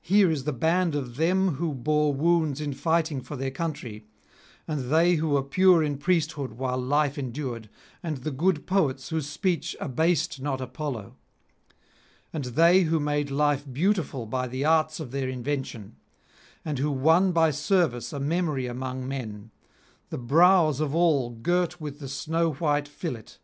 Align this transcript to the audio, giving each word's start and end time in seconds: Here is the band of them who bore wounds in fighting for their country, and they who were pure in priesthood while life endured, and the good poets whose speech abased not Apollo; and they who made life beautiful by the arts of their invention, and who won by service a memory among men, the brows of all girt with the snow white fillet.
Here 0.00 0.30
is 0.30 0.44
the 0.44 0.52
band 0.52 0.94
of 0.94 1.16
them 1.16 1.54
who 1.56 1.74
bore 1.74 2.14
wounds 2.14 2.60
in 2.60 2.72
fighting 2.72 3.20
for 3.20 3.34
their 3.34 3.50
country, 3.50 4.06
and 4.68 4.92
they 4.92 5.16
who 5.16 5.30
were 5.30 5.42
pure 5.42 5.82
in 5.82 5.98
priesthood 5.98 6.52
while 6.52 6.80
life 6.80 7.18
endured, 7.18 7.68
and 8.00 8.18
the 8.18 8.30
good 8.30 8.64
poets 8.64 9.08
whose 9.08 9.26
speech 9.26 9.74
abased 9.80 10.40
not 10.40 10.60
Apollo; 10.60 11.16
and 12.32 12.44
they 12.44 12.82
who 12.82 13.00
made 13.00 13.28
life 13.28 13.64
beautiful 13.66 14.24
by 14.24 14.46
the 14.46 14.64
arts 14.64 15.00
of 15.00 15.10
their 15.10 15.28
invention, 15.28 15.96
and 16.64 16.78
who 16.78 16.92
won 16.92 17.32
by 17.32 17.50
service 17.50 18.12
a 18.12 18.20
memory 18.20 18.66
among 18.68 19.08
men, 19.08 19.50
the 20.10 20.16
brows 20.18 20.78
of 20.78 20.94
all 20.94 21.30
girt 21.30 21.80
with 21.80 21.98
the 21.98 22.08
snow 22.08 22.52
white 22.52 22.86
fillet. 22.86 23.38